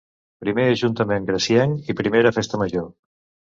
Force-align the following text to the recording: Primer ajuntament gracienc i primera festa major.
Primer 0.45 0.63
ajuntament 0.69 1.27
gracienc 1.27 1.93
i 1.95 1.99
primera 2.01 2.35
festa 2.41 2.63
major. 2.65 2.91